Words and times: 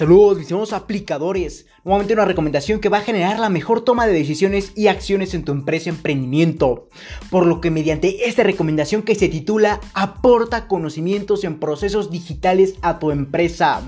Saludos, 0.00 0.38
mis 0.38 0.72
aplicadores. 0.72 1.66
Nuevamente 1.84 2.14
una 2.14 2.24
recomendación 2.24 2.80
que 2.80 2.88
va 2.88 2.96
a 2.96 3.02
generar 3.02 3.38
la 3.38 3.50
mejor 3.50 3.82
toma 3.82 4.06
de 4.06 4.14
decisiones 4.14 4.72
y 4.74 4.86
acciones 4.86 5.34
en 5.34 5.44
tu 5.44 5.52
empresa 5.52 5.90
emprendimiento. 5.90 6.88
Por 7.28 7.44
lo 7.44 7.60
que 7.60 7.70
mediante 7.70 8.26
esta 8.26 8.42
recomendación 8.42 9.02
que 9.02 9.14
se 9.14 9.28
titula 9.28 9.78
Aporta 9.92 10.68
conocimientos 10.68 11.44
en 11.44 11.60
procesos 11.60 12.10
digitales 12.10 12.76
a 12.80 12.98
tu 12.98 13.10
empresa. 13.10 13.82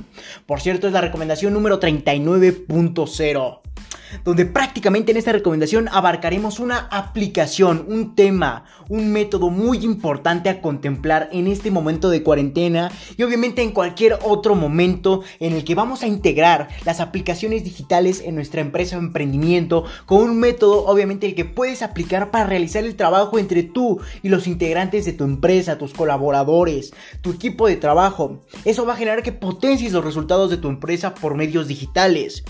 Por 0.45 0.60
cierto, 0.60 0.86
es 0.86 0.92
la 0.92 1.00
recomendación 1.00 1.54
número 1.54 1.80
39.0 1.80 3.62
donde 4.24 4.46
prácticamente 4.46 5.12
en 5.12 5.18
esta 5.18 5.32
recomendación 5.32 5.88
abarcaremos 5.88 6.60
una 6.60 6.78
aplicación, 6.91 7.84
un 7.88 8.14
tema, 8.14 8.64
un 8.88 9.12
método 9.12 9.50
muy 9.50 9.78
importante 9.78 10.48
a 10.48 10.60
contemplar 10.60 11.28
en 11.32 11.46
este 11.46 11.70
momento 11.70 12.10
de 12.10 12.23
cuarentena 12.23 12.90
y 13.16 13.23
obviamente 13.23 13.62
en 13.62 13.73
cualquier 13.73 14.18
otro 14.23 14.54
momento 14.54 15.23
en 15.40 15.54
el 15.54 15.64
que 15.64 15.74
vamos 15.74 16.02
a 16.02 16.06
integrar 16.06 16.68
las 16.84 17.01
aplicaciones 17.01 17.64
digitales 17.64 18.20
en 18.20 18.34
nuestra 18.34 18.60
empresa 18.60 18.96
o 18.96 19.01
emprendimiento 19.01 19.84
con 20.06 20.23
un 20.23 20.38
método 20.38 20.87
obviamente 20.87 21.26
el 21.26 21.34
que 21.34 21.45
puedes 21.45 21.82
aplicar 21.82 22.30
para 22.30 22.46
realizar 22.46 22.84
el 22.84 22.96
trabajo 22.96 23.38
entre 23.38 23.62
tú 23.62 24.01
y 24.23 24.29
los 24.29 24.46
integrantes 24.46 25.04
de 25.04 25.12
tu 25.12 25.24
empresa, 25.24 25.79
tus 25.79 25.92
colaboradores, 25.92 26.92
tu 27.20 27.30
equipo 27.30 27.66
de 27.66 27.76
trabajo. 27.76 28.40
Eso 28.65 28.87
va 28.87 28.95
a 28.95 28.96
generar 28.96 29.23
que 29.23 29.32
potencies 29.32 29.92
los 29.92 30.04
resultados 30.04 30.51
de 30.51 30.56
tu 30.56 30.68
empresa 30.68 31.15
por 31.15 31.34
medios 31.34 31.68
digitales. 31.68 32.45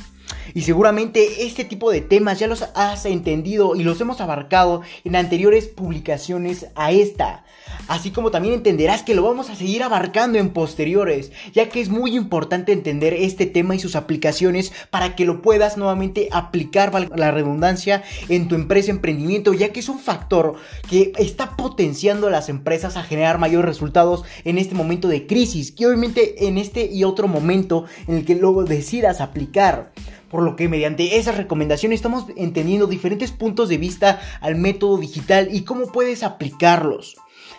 Y 0.54 0.62
seguramente 0.62 1.46
este 1.46 1.64
tipo 1.64 1.90
de 1.90 2.00
temas 2.00 2.38
ya 2.38 2.46
los 2.46 2.62
has 2.74 3.06
entendido 3.06 3.74
y 3.76 3.82
los 3.82 4.00
hemos 4.00 4.20
abarcado 4.20 4.82
en 5.04 5.16
anteriores 5.16 5.68
publicaciones 5.68 6.66
a 6.74 6.92
esta. 6.92 7.44
Así 7.88 8.10
como 8.10 8.30
también 8.30 8.54
entenderás 8.54 9.02
que 9.02 9.14
lo 9.14 9.22
vamos 9.22 9.50
a 9.50 9.56
seguir 9.56 9.82
abarcando 9.82 10.38
en 10.38 10.50
posteriores, 10.50 11.32
ya 11.52 11.68
que 11.68 11.80
es 11.80 11.88
muy 11.88 12.16
importante 12.16 12.72
entender 12.72 13.14
este 13.14 13.46
tema 13.46 13.74
y 13.74 13.80
sus 13.80 13.96
aplicaciones 13.96 14.72
para 14.90 15.16
que 15.16 15.24
lo 15.24 15.42
puedas 15.42 15.76
nuevamente 15.76 16.28
aplicar, 16.32 16.92
la 17.16 17.30
redundancia, 17.30 18.02
en 18.28 18.48
tu 18.48 18.54
empresa 18.54 18.90
emprendimiento, 18.90 19.52
ya 19.52 19.72
que 19.72 19.80
es 19.80 19.88
un 19.88 19.98
factor 19.98 20.54
que 20.88 21.12
está 21.18 21.56
potenciando 21.56 22.26
a 22.26 22.30
las 22.30 22.48
empresas 22.48 22.96
a 22.96 23.02
generar 23.02 23.38
mayores 23.38 23.66
resultados 23.66 24.24
en 24.44 24.58
este 24.58 24.74
momento 24.74 25.08
de 25.08 25.26
crisis, 25.26 25.74
y 25.76 25.84
obviamente 25.84 26.46
en 26.46 26.58
este 26.58 26.86
y 26.86 27.04
otro 27.04 27.28
momento 27.28 27.84
en 28.06 28.16
el 28.16 28.24
que 28.24 28.34
luego 28.34 28.64
decidas 28.64 29.20
aplicar. 29.20 29.92
Por 30.32 30.42
lo 30.42 30.56
que 30.56 30.68
mediante 30.68 31.18
esas 31.18 31.36
recomendaciones 31.36 31.98
estamos 31.98 32.24
entendiendo 32.36 32.86
diferentes 32.86 33.30
puntos 33.30 33.68
de 33.68 33.76
vista 33.76 34.20
al 34.40 34.56
método 34.56 34.96
digital 34.96 35.50
y 35.52 35.62
cómo 35.62 35.92
puedes 35.92 36.22
aplicarlos. 36.22 37.16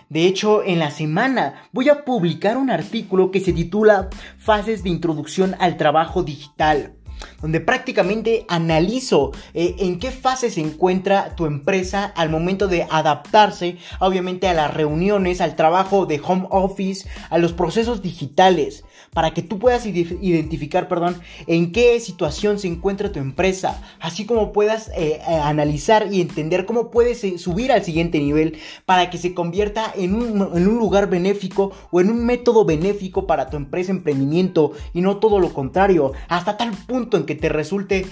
De 0.09 0.25
hecho, 0.25 0.63
en 0.63 0.79
la 0.79 0.89
semana 0.89 1.69
voy 1.71 1.89
a 1.89 2.03
publicar 2.03 2.57
un 2.57 2.71
artículo 2.71 3.29
que 3.29 3.39
se 3.39 3.53
titula 3.53 4.09
Fases 4.39 4.83
de 4.83 4.89
Introducción 4.89 5.55
al 5.59 5.77
Trabajo 5.77 6.23
Digital 6.23 6.95
donde 7.41 7.61
prácticamente 7.61 8.45
analizo 8.49 9.31
eh, 9.53 9.75
en 9.79 9.99
qué 9.99 10.11
fase 10.11 10.49
se 10.49 10.61
encuentra 10.61 11.35
tu 11.35 11.45
empresa 11.45 12.05
al 12.05 12.29
momento 12.29 12.67
de 12.67 12.87
adaptarse, 12.89 13.77
obviamente, 13.99 14.47
a 14.47 14.53
las 14.53 14.73
reuniones, 14.73 15.39
al 15.39 15.55
trabajo 15.55 16.05
de 16.05 16.21
home 16.21 16.47
office, 16.49 17.07
a 17.29 17.37
los 17.37 17.53
procesos 17.53 18.01
digitales 18.01 18.83
para 19.13 19.33
que 19.33 19.41
tú 19.41 19.59
puedas 19.59 19.85
identificar, 19.85 20.87
perdón, 20.87 21.21
en 21.47 21.71
qué 21.71 21.99
situación 21.99 22.59
se 22.59 22.67
encuentra 22.67 23.11
tu 23.11 23.19
empresa, 23.19 23.81
así 23.99 24.25
como 24.25 24.51
puedas 24.51 24.89
eh, 24.89 25.21
eh, 25.27 25.35
analizar 25.43 26.07
y 26.11 26.21
entender 26.21 26.65
cómo 26.65 26.91
puedes 26.91 27.23
eh, 27.23 27.37
subir 27.37 27.71
al 27.71 27.83
siguiente 27.83 28.19
nivel 28.19 28.57
para 28.85 29.09
que 29.09 29.17
se 29.17 29.33
convierta 29.33 29.91
en 29.95 30.15
un, 30.15 30.57
en 30.57 30.67
un, 30.67 30.77
lugar 30.77 31.09
benéfico 31.09 31.71
o 31.91 32.01
en 32.01 32.09
un 32.09 32.25
método 32.25 32.65
benéfico 32.65 33.27
para 33.27 33.49
tu 33.49 33.57
empresa, 33.57 33.91
emprendimiento 33.91 34.71
y 34.93 35.01
no 35.01 35.17
todo 35.17 35.39
lo 35.39 35.53
contrario, 35.53 36.13
hasta 36.27 36.57
tal 36.57 36.71
punto 36.71 37.17
en 37.17 37.25
que 37.25 37.35
te 37.35 37.49
resulte 37.49 38.05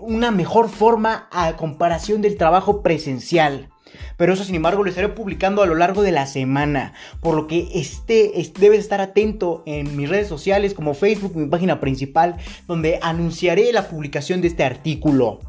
una 0.00 0.30
mejor 0.30 0.68
forma 0.68 1.28
a 1.32 1.56
comparación 1.56 2.22
del 2.22 2.36
trabajo 2.36 2.82
presencial. 2.82 3.71
Pero 4.16 4.32
eso 4.32 4.44
sin 4.44 4.54
embargo 4.54 4.82
lo 4.82 4.90
estaré 4.90 5.08
publicando 5.08 5.62
a 5.62 5.66
lo 5.66 5.74
largo 5.74 6.02
de 6.02 6.12
la 6.12 6.26
semana. 6.26 6.94
Por 7.20 7.34
lo 7.34 7.46
que 7.46 7.68
esté, 7.74 8.32
debes 8.58 8.80
estar 8.80 9.00
atento 9.00 9.62
en 9.66 9.96
mis 9.96 10.08
redes 10.08 10.28
sociales 10.28 10.74
como 10.74 10.94
Facebook, 10.94 11.36
mi 11.36 11.46
página 11.46 11.80
principal, 11.80 12.36
donde 12.66 12.98
anunciaré 13.02 13.72
la 13.72 13.88
publicación 13.88 14.40
de 14.40 14.48
este 14.48 14.64
artículo. 14.64 15.40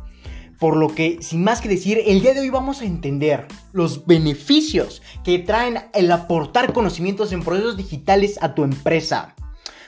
Por 0.60 0.78
lo 0.78 0.96
que, 0.96 1.18
sin 1.22 1.44
más 1.44 1.60
que 1.60 1.68
decir, 1.68 2.00
el 2.06 2.22
día 2.22 2.34
de 2.34 2.40
hoy 2.40 2.50
vamos 2.50 2.82
a 2.82 2.86
entender 2.86 3.48
los 3.74 4.06
beneficios 4.06 5.02
que 5.24 5.40
traen 5.40 5.80
el 5.94 6.12
aportar 6.12 6.72
conocimientos 6.72 7.34
en 7.34 7.44
procesos 7.44 7.76
digitales 7.76 8.38
a 8.42 8.54
tu 8.56 8.64
empresa 8.64 9.36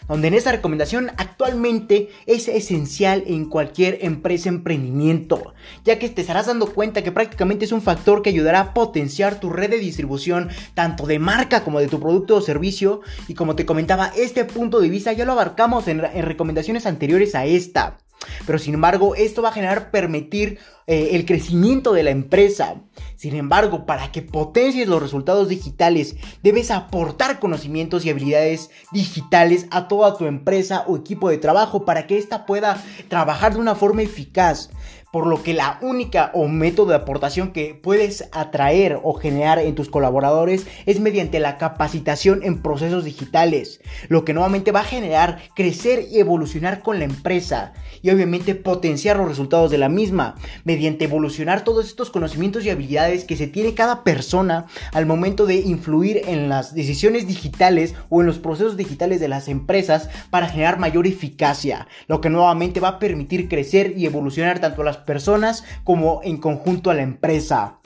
donde 0.07 0.27
en 0.27 0.33
esta 0.33 0.51
recomendación 0.51 1.11
actualmente 1.17 2.09
es 2.25 2.47
esencial 2.47 3.23
en 3.27 3.45
cualquier 3.45 3.99
empresa 4.01 4.49
emprendimiento, 4.49 5.53
ya 5.83 5.99
que 5.99 6.09
te 6.09 6.21
estarás 6.21 6.47
dando 6.47 6.67
cuenta 6.67 7.03
que 7.03 7.11
prácticamente 7.11 7.65
es 7.65 7.71
un 7.71 7.81
factor 7.81 8.21
que 8.21 8.29
ayudará 8.29 8.59
a 8.59 8.73
potenciar 8.73 9.39
tu 9.39 9.49
red 9.49 9.69
de 9.69 9.77
distribución 9.77 10.49
tanto 10.73 11.05
de 11.05 11.19
marca 11.19 11.63
como 11.63 11.79
de 11.79 11.87
tu 11.87 11.99
producto 11.99 12.35
o 12.35 12.41
servicio 12.41 13.01
y 13.27 13.33
como 13.33 13.55
te 13.55 13.65
comentaba 13.65 14.11
este 14.15 14.45
punto 14.45 14.79
de 14.79 14.89
vista 14.89 15.13
ya 15.13 15.25
lo 15.25 15.33
abarcamos 15.33 15.87
en, 15.87 16.03
en 16.03 16.25
recomendaciones 16.25 16.85
anteriores 16.85 17.35
a 17.35 17.45
esta. 17.45 17.97
Pero 18.45 18.59
sin 18.59 18.73
embargo, 18.73 19.15
esto 19.15 19.41
va 19.41 19.49
a 19.49 19.53
generar 19.53 19.91
permitir 19.91 20.59
eh, 20.87 21.09
el 21.13 21.25
crecimiento 21.25 21.93
de 21.93 22.03
la 22.03 22.11
empresa. 22.11 22.81
Sin 23.15 23.35
embargo, 23.35 23.85
para 23.85 24.11
que 24.11 24.21
potencies 24.21 24.87
los 24.87 25.01
resultados 25.01 25.49
digitales, 25.49 26.15
debes 26.43 26.71
aportar 26.71 27.39
conocimientos 27.39 28.05
y 28.05 28.09
habilidades 28.09 28.69
digitales 28.91 29.67
a 29.71 29.87
toda 29.87 30.17
tu 30.17 30.25
empresa 30.25 30.83
o 30.87 30.97
equipo 30.97 31.29
de 31.29 31.37
trabajo 31.37 31.85
para 31.85 32.07
que 32.07 32.17
ésta 32.17 32.45
pueda 32.45 32.83
trabajar 33.07 33.53
de 33.53 33.59
una 33.59 33.75
forma 33.75 34.03
eficaz 34.03 34.69
por 35.15 35.27
lo 35.27 35.43
que 35.43 35.53
la 35.53 35.79
única 35.81 36.29
o 36.33 36.49
método 36.49 36.87
de 36.87 36.95
aportación 36.95 37.53
que 37.53 37.73
puedes 37.73 38.27
atraer 38.33 38.99
o 39.01 39.13
generar 39.13 39.59
en 39.59 39.73
tus 39.73 39.87
colaboradores 39.87 40.67
es 40.85 40.99
mediante 40.99 41.39
la 41.39 41.57
capacitación 41.57 42.41
en 42.43 42.61
procesos 42.61 43.05
digitales, 43.05 43.79
lo 44.09 44.25
que 44.25 44.33
nuevamente 44.33 44.73
va 44.73 44.81
a 44.81 44.83
generar 44.83 45.39
crecer 45.55 46.05
y 46.11 46.19
evolucionar 46.19 46.81
con 46.81 46.99
la 46.99 47.05
empresa 47.05 47.71
y 48.01 48.09
obviamente 48.09 48.55
potenciar 48.55 49.15
los 49.15 49.29
resultados 49.29 49.71
de 49.71 49.77
la 49.77 49.87
misma. 49.87 50.35
Mediante 50.65 51.05
evolucionar 51.05 51.63
todos 51.63 51.85
estos 51.85 52.09
conocimientos 52.09 52.65
y 52.65 52.69
habilidades 52.69 53.23
que 53.23 53.37
se 53.37 53.47
tiene 53.47 53.73
cada 53.73 54.03
persona 54.03 54.65
al 54.91 55.05
momento 55.05 55.45
de 55.45 55.55
influir 55.55 56.23
en 56.27 56.49
las 56.49 56.75
decisiones 56.75 57.25
digitales 57.25 57.95
o 58.09 58.19
en 58.19 58.27
los 58.27 58.39
procesos 58.39 58.75
digitales 58.75 59.21
de 59.21 59.29
las 59.29 59.47
empresas 59.47 60.09
para 60.29 60.49
generar 60.49 60.77
mayor 60.77 61.07
eficacia, 61.07 61.87
lo 62.07 62.19
que 62.19 62.29
nuevamente 62.29 62.81
va 62.81 62.89
a 62.89 62.99
permitir 62.99 63.47
crecer 63.47 63.93
y 63.95 64.05
evolucionar 64.05 64.59
tanto 64.59 64.83
las 64.83 65.04
personas 65.05 65.63
como 65.83 66.21
en 66.23 66.37
conjunto 66.37 66.89
a 66.89 66.95
la 66.95 67.03
empresa. 67.03 67.77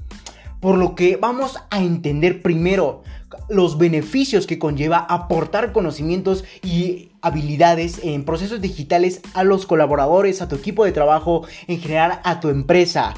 Por 0.60 0.78
lo 0.78 0.96
que 0.96 1.16
vamos 1.16 1.58
a 1.70 1.82
entender 1.82 2.42
primero 2.42 3.04
los 3.48 3.78
beneficios 3.78 4.48
que 4.48 4.60
conlleva 4.60 5.00
aportar 5.00 5.72
conocimientos 5.72 6.44
y 6.64 7.12
habilidades 7.22 8.00
en 8.04 8.26
procesos 8.26 8.62
digitales 8.62 9.22
a 9.34 9.44
los 9.44 9.66
colaboradores, 9.66 10.42
a 10.42 10.48
tu 10.48 10.56
equipo 10.56 10.86
de 10.86 10.92
trabajo, 10.92 11.46
en 11.68 11.80
general 11.80 12.20
a 12.24 12.40
tu 12.40 12.50
empresa. 12.50 13.14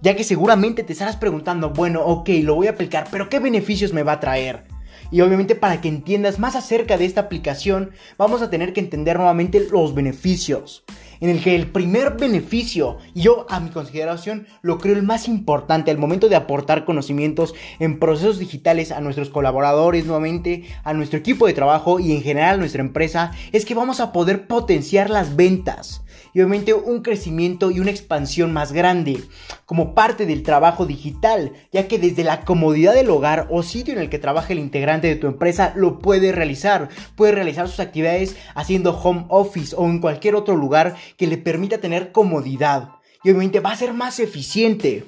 Ya 0.00 0.14
que 0.14 0.24
seguramente 0.24 0.84
te 0.84 0.92
estarás 0.92 1.16
preguntando, 1.16 1.70
bueno, 1.70 2.04
ok, 2.04 2.28
lo 2.42 2.54
voy 2.54 2.68
a 2.68 2.70
aplicar, 2.70 3.08
pero 3.10 3.28
¿qué 3.28 3.40
beneficios 3.40 3.92
me 3.92 4.04
va 4.04 4.12
a 4.12 4.20
traer? 4.20 4.64
Y 5.10 5.20
obviamente 5.22 5.54
para 5.54 5.80
que 5.80 5.88
entiendas 5.88 6.38
más 6.38 6.54
acerca 6.54 6.98
de 6.98 7.04
esta 7.04 7.22
aplicación, 7.22 7.90
vamos 8.16 8.42
a 8.42 8.50
tener 8.50 8.72
que 8.72 8.80
entender 8.80 9.16
nuevamente 9.16 9.66
los 9.70 9.94
beneficios. 9.94 10.84
En 11.20 11.30
el 11.30 11.42
que 11.42 11.56
el 11.56 11.72
primer 11.72 12.16
beneficio, 12.16 12.98
yo 13.14 13.46
a 13.48 13.58
mi 13.58 13.70
consideración 13.70 14.46
lo 14.62 14.78
creo 14.78 14.94
el 14.94 15.02
más 15.02 15.26
importante 15.26 15.90
al 15.90 15.98
momento 15.98 16.28
de 16.28 16.36
aportar 16.36 16.84
conocimientos 16.84 17.54
en 17.80 17.98
procesos 17.98 18.38
digitales 18.38 18.92
a 18.92 19.00
nuestros 19.00 19.30
colaboradores 19.30 20.06
nuevamente, 20.06 20.64
a 20.84 20.92
nuestro 20.92 21.18
equipo 21.18 21.46
de 21.46 21.54
trabajo 21.54 21.98
y 21.98 22.12
en 22.12 22.22
general 22.22 22.54
a 22.54 22.58
nuestra 22.58 22.82
empresa, 22.82 23.32
es 23.50 23.64
que 23.64 23.74
vamos 23.74 23.98
a 23.98 24.12
poder 24.12 24.46
potenciar 24.46 25.10
las 25.10 25.34
ventas 25.34 26.02
y 26.34 26.40
obviamente 26.40 26.74
un 26.74 27.02
crecimiento 27.02 27.70
y 27.70 27.80
una 27.80 27.90
expansión 27.90 28.52
más 28.52 28.72
grande 28.72 29.20
como 29.66 29.94
parte 29.94 30.26
del 30.26 30.42
trabajo 30.42 30.86
digital, 30.86 31.52
ya 31.72 31.88
que 31.88 31.98
desde 31.98 32.24
la 32.24 32.42
comodidad 32.42 32.94
del 32.94 33.10
hogar 33.10 33.46
o 33.50 33.62
sitio 33.62 33.94
en 33.94 34.00
el 34.00 34.10
que 34.10 34.18
trabaja 34.18 34.52
el 34.52 34.58
integrante 34.58 35.08
de 35.08 35.16
tu 35.16 35.26
empresa 35.26 35.72
lo 35.76 35.98
puede 35.98 36.32
realizar, 36.32 36.88
puede 37.16 37.32
realizar 37.32 37.68
sus 37.68 37.80
actividades 37.80 38.36
haciendo 38.54 38.98
home 38.98 39.26
office 39.28 39.74
o 39.76 39.86
en 39.86 40.00
cualquier 40.00 40.34
otro 40.34 40.56
lugar 40.56 40.96
que 41.16 41.26
le 41.26 41.38
permita 41.38 41.78
tener 41.78 42.12
comodidad 42.12 42.90
y 43.24 43.30
obviamente 43.30 43.60
va 43.60 43.72
a 43.72 43.76
ser 43.76 43.92
más 43.92 44.20
eficiente. 44.20 45.04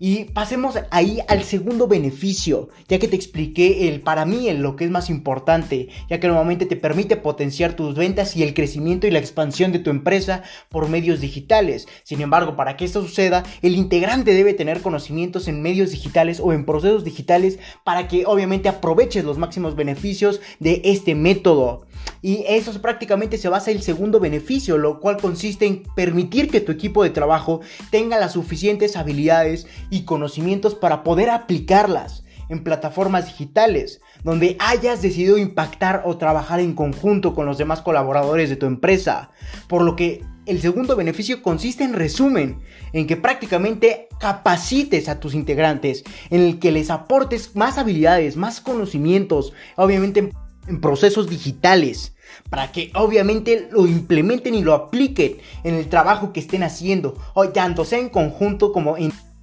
Y 0.00 0.26
pasemos 0.26 0.76
ahí 0.90 1.18
al 1.26 1.42
segundo 1.42 1.88
beneficio, 1.88 2.68
ya 2.88 3.00
que 3.00 3.08
te 3.08 3.16
expliqué 3.16 3.88
el 3.88 4.00
para 4.00 4.24
mí 4.24 4.48
el 4.48 4.58
lo 4.58 4.76
que 4.76 4.84
es 4.84 4.90
más 4.90 5.10
importante, 5.10 5.88
ya 6.08 6.20
que 6.20 6.28
normalmente 6.28 6.66
te 6.66 6.76
permite 6.76 7.16
potenciar 7.16 7.74
tus 7.74 7.96
ventas 7.96 8.36
y 8.36 8.44
el 8.44 8.54
crecimiento 8.54 9.06
y 9.06 9.10
la 9.10 9.18
expansión 9.18 9.72
de 9.72 9.80
tu 9.80 9.90
empresa 9.90 10.44
por 10.68 10.88
medios 10.88 11.20
digitales. 11.20 11.88
Sin 12.04 12.20
embargo, 12.20 12.54
para 12.54 12.76
que 12.76 12.84
esto 12.84 13.02
suceda, 13.02 13.42
el 13.60 13.74
integrante 13.74 14.34
debe 14.34 14.54
tener 14.54 14.82
conocimientos 14.82 15.48
en 15.48 15.62
medios 15.62 15.90
digitales 15.90 16.38
o 16.40 16.52
en 16.52 16.64
procesos 16.64 17.02
digitales 17.02 17.58
para 17.84 18.06
que 18.06 18.24
obviamente 18.24 18.68
aproveches 18.68 19.24
los 19.24 19.38
máximos 19.38 19.74
beneficios 19.74 20.40
de 20.60 20.80
este 20.84 21.16
método. 21.16 21.88
Y 22.22 22.44
eso 22.48 22.72
prácticamente 22.80 23.38
se 23.38 23.48
basa 23.48 23.70
en 23.70 23.78
el 23.78 23.82
segundo 23.82 24.20
beneficio, 24.20 24.76
lo 24.76 25.00
cual 25.00 25.18
consiste 25.18 25.66
en 25.66 25.82
permitir 25.94 26.50
que 26.50 26.60
tu 26.60 26.72
equipo 26.72 27.02
de 27.02 27.10
trabajo 27.10 27.60
tenga 27.90 28.18
las 28.18 28.32
suficientes 28.32 28.96
habilidades 28.96 29.66
y 29.90 30.02
conocimientos 30.02 30.74
para 30.74 31.02
poder 31.02 31.30
aplicarlas 31.30 32.24
en 32.48 32.64
plataformas 32.64 33.26
digitales, 33.26 34.00
donde 34.24 34.56
hayas 34.58 35.02
decidido 35.02 35.38
impactar 35.38 36.02
o 36.06 36.16
trabajar 36.16 36.60
en 36.60 36.74
conjunto 36.74 37.34
con 37.34 37.46
los 37.46 37.58
demás 37.58 37.82
colaboradores 37.82 38.48
de 38.48 38.56
tu 38.56 38.66
empresa. 38.66 39.30
Por 39.68 39.82
lo 39.82 39.96
que 39.96 40.24
el 40.46 40.60
segundo 40.60 40.96
beneficio 40.96 41.42
consiste 41.42 41.84
en 41.84 41.92
resumen, 41.92 42.60
en 42.94 43.06
que 43.06 43.16
prácticamente 43.16 44.08
capacites 44.18 45.08
a 45.08 45.20
tus 45.20 45.34
integrantes, 45.34 46.04
en 46.30 46.40
el 46.40 46.58
que 46.58 46.72
les 46.72 46.90
aportes 46.90 47.54
más 47.54 47.76
habilidades, 47.76 48.36
más 48.36 48.60
conocimientos, 48.62 49.52
obviamente 49.76 50.30
en 50.66 50.80
procesos 50.80 51.28
digitales 51.28 52.14
para 52.50 52.72
que 52.72 52.90
obviamente 52.94 53.68
lo 53.70 53.86
implementen 53.86 54.54
y 54.54 54.62
lo 54.62 54.74
apliquen 54.74 55.38
en 55.64 55.74
el 55.74 55.88
trabajo 55.88 56.32
que 56.32 56.40
estén 56.40 56.62
haciendo, 56.62 57.16
o 57.34 57.48
tanto 57.48 57.84
sea 57.84 57.98
en 57.98 58.08
conjunto 58.08 58.72
como 58.72 58.96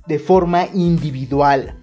de 0.07 0.19
forma 0.19 0.68
individual 0.74 1.75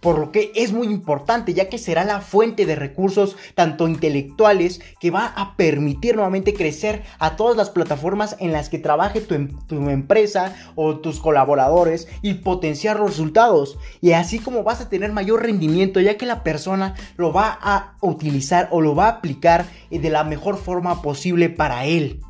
por 0.00 0.18
lo 0.18 0.32
que 0.32 0.50
es 0.54 0.72
muy 0.72 0.88
importante 0.88 1.54
ya 1.54 1.68
que 1.68 1.78
será 1.78 2.04
la 2.04 2.20
fuente 2.20 2.66
de 2.66 2.74
recursos 2.74 3.36
tanto 3.54 3.86
intelectuales 3.86 4.80
que 4.98 5.10
va 5.10 5.26
a 5.26 5.56
permitir 5.56 6.16
nuevamente 6.16 6.54
crecer 6.54 7.02
a 7.18 7.36
todas 7.36 7.56
las 7.56 7.70
plataformas 7.70 8.36
en 8.40 8.52
las 8.52 8.68
que 8.68 8.78
trabaje 8.78 9.20
tu, 9.20 9.34
em, 9.34 9.48
tu, 9.66 9.88
empresa 9.90 10.54
o 10.74 10.98
tus 10.98 11.20
colaboradores 11.20 12.08
y 12.22 12.34
potenciar 12.34 12.98
los 12.98 13.10
resultados 13.10 13.78
y 14.00 14.12
así 14.12 14.38
como 14.38 14.62
vas 14.62 14.80
a 14.80 14.88
tener 14.88 15.12
mayor 15.12 15.42
rendimiento 15.42 16.00
ya 16.00 16.16
que 16.16 16.26
la 16.26 16.42
persona 16.42 16.94
lo 17.16 17.32
va 17.32 17.58
a 17.60 17.96
utilizar 18.00 18.68
o 18.70 18.80
lo 18.80 18.94
va 18.94 19.06
a 19.06 19.10
aplicar 19.10 19.66
de 19.90 20.10
la 20.10 20.24
mejor 20.24 20.56
forma 20.56 21.02
posible 21.02 21.50
para 21.50 21.84
él. 21.84 22.20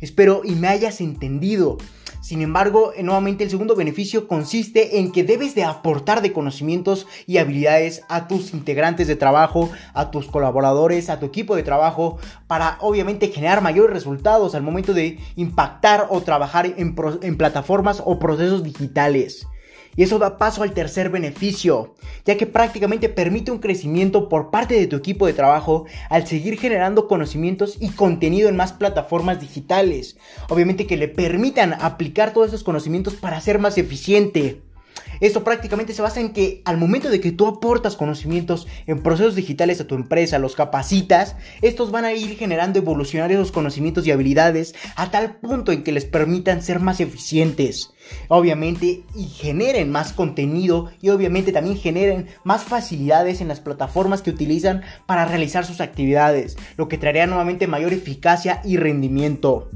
Espero 0.00 0.42
y 0.44 0.52
me 0.52 0.68
hayas 0.68 1.00
entendido. 1.00 1.78
Sin 2.20 2.42
embargo, 2.42 2.92
eh, 2.94 3.02
nuevamente 3.02 3.44
el 3.44 3.50
segundo 3.50 3.76
beneficio 3.76 4.26
consiste 4.26 4.98
en 4.98 5.12
que 5.12 5.24
debes 5.24 5.54
de 5.54 5.64
aportar 5.64 6.20
de 6.20 6.32
conocimientos 6.32 7.06
y 7.26 7.38
habilidades 7.38 8.02
a 8.08 8.26
tus 8.28 8.52
integrantes 8.52 9.06
de 9.06 9.16
trabajo, 9.16 9.70
a 9.94 10.10
tus 10.10 10.26
colaboradores, 10.26 11.10
a 11.10 11.20
tu 11.20 11.26
equipo 11.26 11.54
de 11.56 11.62
trabajo, 11.62 12.18
para 12.46 12.78
obviamente 12.80 13.28
generar 13.28 13.62
mayores 13.62 13.92
resultados 13.92 14.54
al 14.54 14.62
momento 14.62 14.94
de 14.94 15.18
impactar 15.36 16.08
o 16.10 16.20
trabajar 16.22 16.66
en, 16.66 16.96
en 17.22 17.36
plataformas 17.36 18.02
o 18.04 18.18
procesos 18.18 18.62
digitales. 18.62 19.46
Y 19.98 20.04
eso 20.04 20.20
da 20.20 20.38
paso 20.38 20.62
al 20.62 20.74
tercer 20.74 21.10
beneficio, 21.10 21.96
ya 22.24 22.36
que 22.36 22.46
prácticamente 22.46 23.08
permite 23.08 23.50
un 23.50 23.58
crecimiento 23.58 24.28
por 24.28 24.52
parte 24.52 24.78
de 24.78 24.86
tu 24.86 24.94
equipo 24.94 25.26
de 25.26 25.32
trabajo 25.32 25.86
al 26.08 26.24
seguir 26.24 26.56
generando 26.56 27.08
conocimientos 27.08 27.76
y 27.80 27.88
contenido 27.88 28.48
en 28.48 28.54
más 28.54 28.72
plataformas 28.72 29.40
digitales. 29.40 30.16
Obviamente 30.50 30.86
que 30.86 30.96
le 30.96 31.08
permitan 31.08 31.72
aplicar 31.72 32.32
todos 32.32 32.46
esos 32.46 32.62
conocimientos 32.62 33.14
para 33.14 33.40
ser 33.40 33.58
más 33.58 33.76
eficiente. 33.76 34.62
Esto 35.20 35.44
prácticamente 35.44 35.92
se 35.92 36.02
basa 36.02 36.20
en 36.20 36.32
que 36.32 36.62
al 36.64 36.76
momento 36.76 37.10
de 37.10 37.20
que 37.20 37.32
tú 37.32 37.46
aportas 37.46 37.96
conocimientos 37.96 38.66
en 38.86 39.02
procesos 39.02 39.34
digitales 39.34 39.80
a 39.80 39.86
tu 39.86 39.94
empresa, 39.94 40.38
los 40.38 40.54
capacitas, 40.54 41.36
estos 41.62 41.90
van 41.90 42.04
a 42.04 42.12
ir 42.12 42.36
generando 42.36 42.78
evolucionar 42.78 43.32
esos 43.32 43.52
conocimientos 43.52 44.06
y 44.06 44.10
habilidades 44.10 44.74
a 44.96 45.10
tal 45.10 45.36
punto 45.36 45.72
en 45.72 45.82
que 45.82 45.92
les 45.92 46.04
permitan 46.04 46.62
ser 46.62 46.80
más 46.80 47.00
eficientes. 47.00 47.90
Obviamente 48.28 49.02
y 49.14 49.24
generen 49.24 49.90
más 49.90 50.12
contenido 50.12 50.90
y 51.02 51.10
obviamente 51.10 51.52
también 51.52 51.76
generen 51.76 52.28
más 52.44 52.62
facilidades 52.64 53.40
en 53.40 53.48
las 53.48 53.60
plataformas 53.60 54.22
que 54.22 54.30
utilizan 54.30 54.82
para 55.06 55.26
realizar 55.26 55.66
sus 55.66 55.80
actividades, 55.80 56.56
lo 56.76 56.88
que 56.88 56.98
traerá 56.98 57.26
nuevamente 57.26 57.66
mayor 57.66 57.92
eficacia 57.92 58.62
y 58.64 58.76
rendimiento 58.76 59.68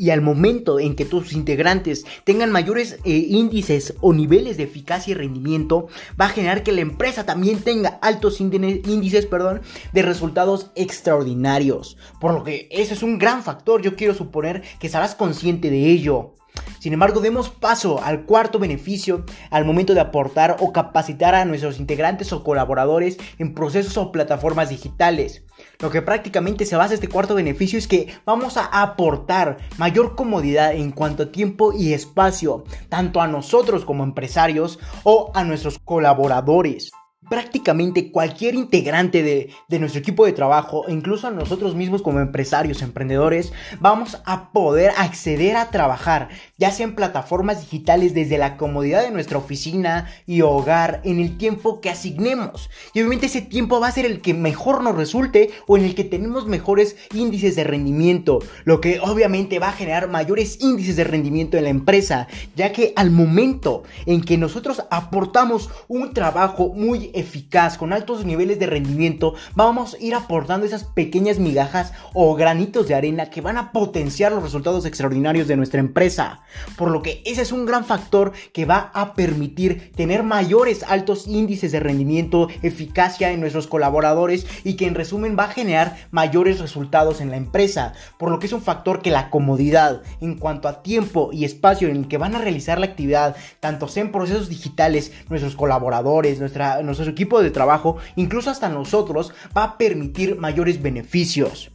y 0.00 0.08
al 0.10 0.22
momento 0.22 0.80
en 0.80 0.96
que 0.96 1.04
tus 1.04 1.34
integrantes 1.34 2.06
tengan 2.24 2.50
mayores 2.50 2.98
eh, 3.04 3.10
índices 3.10 3.94
o 4.00 4.14
niveles 4.14 4.56
de 4.56 4.62
eficacia 4.62 5.10
y 5.10 5.14
rendimiento, 5.14 5.88
va 6.18 6.24
a 6.24 6.30
generar 6.30 6.62
que 6.62 6.72
la 6.72 6.80
empresa 6.80 7.26
también 7.26 7.60
tenga 7.60 7.98
altos 8.00 8.40
índices 8.40 9.26
perdón, 9.26 9.60
de 9.92 10.00
resultados 10.00 10.70
extraordinarios. 10.74 11.98
Por 12.18 12.32
lo 12.32 12.44
que 12.44 12.66
ese 12.70 12.94
es 12.94 13.02
un 13.02 13.18
gran 13.18 13.42
factor, 13.42 13.82
yo 13.82 13.94
quiero 13.94 14.14
suponer 14.14 14.62
que 14.78 14.86
estarás 14.86 15.14
consciente 15.14 15.68
de 15.70 15.90
ello. 15.90 16.32
Sin 16.78 16.92
embargo, 16.92 17.20
demos 17.20 17.50
paso 17.50 18.02
al 18.02 18.24
cuarto 18.24 18.58
beneficio 18.58 19.24
al 19.50 19.64
momento 19.64 19.92
de 19.94 20.00
aportar 20.00 20.56
o 20.60 20.72
capacitar 20.72 21.34
a 21.34 21.44
nuestros 21.44 21.78
integrantes 21.78 22.32
o 22.32 22.42
colaboradores 22.42 23.18
en 23.38 23.54
procesos 23.54 23.96
o 23.98 24.10
plataformas 24.12 24.70
digitales. 24.70 25.44
Lo 25.78 25.90
que 25.90 26.00
prácticamente 26.00 26.64
se 26.64 26.76
basa 26.76 26.94
este 26.94 27.08
cuarto 27.08 27.34
beneficio 27.34 27.78
es 27.78 27.86
que 27.86 28.08
vamos 28.24 28.56
a 28.56 28.64
aportar 28.82 29.58
mayor 29.76 30.14
comodidad 30.14 30.72
en 30.74 30.90
cuanto 30.90 31.24
a 31.24 31.32
tiempo 31.32 31.72
y 31.72 31.92
espacio, 31.92 32.64
tanto 32.88 33.20
a 33.20 33.28
nosotros 33.28 33.84
como 33.84 34.02
empresarios 34.02 34.78
o 35.04 35.30
a 35.34 35.44
nuestros 35.44 35.78
colaboradores 35.78 36.92
prácticamente 37.30 38.10
cualquier 38.10 38.56
integrante 38.56 39.22
de, 39.22 39.78
nuestro 39.78 40.00
equipo 40.00 40.26
de 40.26 40.32
trabajo, 40.32 40.86
e 40.88 40.92
incluso 40.92 41.28
a 41.28 41.30
nosotros 41.30 41.76
mismos 41.76 42.02
como 42.02 42.18
empresarios, 42.18 42.82
emprendedores, 42.82 43.52
vamos 43.78 44.18
a 44.26 44.50
poder 44.50 44.92
acceder 44.98 45.56
a 45.56 45.70
trabajar, 45.70 46.28
ya 46.58 46.72
sea 46.72 46.84
en 46.84 46.96
plataformas 46.96 47.60
digitales 47.60 48.14
desde 48.14 48.36
la 48.36 48.56
comodidad 48.56 49.02
de 49.02 49.12
nuestra 49.12 49.38
oficina 49.38 50.10
y 50.26 50.42
hogar, 50.42 51.00
en 51.04 51.20
el 51.20 51.38
tiempo 51.38 51.80
que 51.80 51.88
asignemos. 51.88 52.68
Y 52.92 53.00
obviamente 53.00 53.26
ese 53.26 53.42
tiempo 53.42 53.80
va 53.80 53.88
a 53.88 53.92
ser 53.92 54.06
el 54.06 54.20
que 54.20 54.34
mejor 54.34 54.82
nos 54.82 54.96
resulte 54.96 55.50
o 55.68 55.78
en 55.78 55.84
el 55.84 55.94
que 55.94 56.04
tenemos 56.04 56.48
mejores 56.48 56.96
índices 57.14 57.54
de 57.54 57.62
rendimiento, 57.62 58.40
lo 58.64 58.80
que 58.80 58.98
obviamente 59.00 59.60
va 59.60 59.68
a 59.68 59.72
generar 59.72 60.08
mayores 60.08 60.60
índices 60.60 60.96
de 60.96 61.04
rendimiento 61.04 61.56
en 61.56 61.64
la 61.64 61.70
empresa, 61.70 62.26
ya 62.56 62.72
que 62.72 62.92
al 62.96 63.12
momento 63.12 63.84
en 64.06 64.20
que 64.20 64.36
nosotros 64.36 64.82
aportamos 64.90 65.70
un 65.86 66.12
trabajo 66.12 66.70
muy 66.74 67.12
eficaz, 67.20 67.78
con 67.78 67.92
altos 67.92 68.24
niveles 68.24 68.58
de 68.58 68.66
rendimiento, 68.66 69.34
vamos 69.54 69.94
a 69.94 70.02
ir 70.02 70.14
aportando 70.14 70.66
esas 70.66 70.84
pequeñas 70.84 71.38
migajas 71.38 71.92
o 72.12 72.34
granitos 72.34 72.88
de 72.88 72.94
arena 72.94 73.30
que 73.30 73.40
van 73.40 73.56
a 73.56 73.72
potenciar 73.72 74.32
los 74.32 74.42
resultados 74.42 74.84
extraordinarios 74.86 75.48
de 75.48 75.56
nuestra 75.56 75.80
empresa. 75.80 76.42
Por 76.76 76.90
lo 76.90 77.02
que 77.02 77.22
ese 77.24 77.42
es 77.42 77.52
un 77.52 77.66
gran 77.66 77.84
factor 77.84 78.32
que 78.52 78.64
va 78.64 78.90
a 78.94 79.14
permitir 79.14 79.92
tener 79.94 80.22
mayores 80.22 80.82
altos 80.82 81.26
índices 81.26 81.72
de 81.72 81.80
rendimiento, 81.80 82.48
eficacia 82.62 83.30
en 83.30 83.40
nuestros 83.40 83.66
colaboradores 83.66 84.46
y 84.64 84.74
que 84.74 84.86
en 84.86 84.94
resumen 84.94 85.36
va 85.38 85.44
a 85.44 85.52
generar 85.52 85.96
mayores 86.10 86.60
resultados 86.60 87.20
en 87.20 87.30
la 87.30 87.36
empresa. 87.36 87.92
Por 88.18 88.30
lo 88.30 88.38
que 88.38 88.46
es 88.46 88.52
un 88.52 88.62
factor 88.62 89.02
que 89.02 89.10
la 89.10 89.30
comodidad 89.30 90.02
en 90.20 90.36
cuanto 90.36 90.68
a 90.68 90.82
tiempo 90.82 91.30
y 91.32 91.44
espacio 91.44 91.88
en 91.88 91.96
el 91.96 92.08
que 92.08 92.18
van 92.18 92.34
a 92.34 92.38
realizar 92.38 92.78
la 92.78 92.86
actividad, 92.86 93.36
tanto 93.60 93.88
sea 93.88 94.02
en 94.02 94.12
procesos 94.12 94.48
digitales, 94.48 95.12
nuestros 95.28 95.56
colaboradores, 95.56 96.40
nuestra, 96.40 96.82
nuestros 96.82 97.08
equipo 97.10 97.42
de 97.42 97.50
trabajo, 97.50 97.98
incluso 98.16 98.50
hasta 98.50 98.68
nosotros, 98.68 99.32
va 99.56 99.64
a 99.64 99.78
permitir 99.78 100.36
mayores 100.36 100.80
beneficios. 100.80 101.70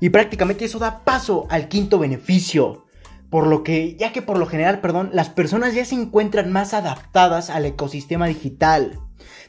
Y 0.00 0.10
prácticamente 0.10 0.64
eso 0.64 0.78
da 0.78 1.04
paso 1.04 1.46
al 1.50 1.68
quinto 1.68 1.98
beneficio. 1.98 2.86
Por 3.30 3.46
lo 3.46 3.62
que, 3.62 3.94
ya 3.96 4.12
que 4.12 4.22
por 4.22 4.38
lo 4.38 4.46
general, 4.46 4.80
perdón, 4.80 5.10
las 5.12 5.28
personas 5.28 5.74
ya 5.74 5.84
se 5.84 5.94
encuentran 5.94 6.50
más 6.50 6.72
adaptadas 6.72 7.50
al 7.50 7.66
ecosistema 7.66 8.26
digital 8.26 8.98